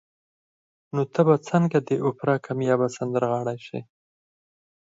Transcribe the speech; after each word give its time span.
نو 0.93 1.01
ته 1.13 1.21
به 1.27 1.35
څنګه 1.49 1.77
د 1.81 1.89
اوپرا 2.05 2.35
کاميابه 2.45 2.87
سندرغاړې 2.95 3.57
شې 3.67 3.79